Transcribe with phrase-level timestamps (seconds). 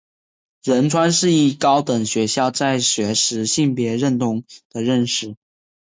[0.63, 5.35] 仁川世一高等学校在学时性别认同的认识。